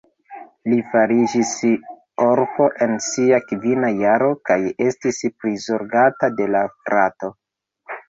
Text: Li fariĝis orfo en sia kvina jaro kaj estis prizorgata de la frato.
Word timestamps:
Li 0.71 0.77
fariĝis 0.93 1.51
orfo 2.29 2.71
en 2.87 2.97
sia 3.09 3.41
kvina 3.53 3.93
jaro 4.01 4.33
kaj 4.51 4.61
estis 4.89 5.23
prizorgata 5.39 6.35
de 6.43 6.53
la 6.59 6.69
frato. 6.77 7.37